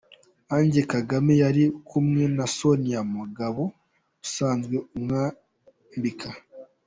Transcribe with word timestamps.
Ange 0.55 0.81
Kagame 0.91 1.33
yari 1.43 1.63
kumwe 1.89 2.23
na 2.35 2.45
Sonia 2.57 3.01
Mugabo 3.15 3.63
usanzwe 4.25 4.75
umwambika. 4.95 6.29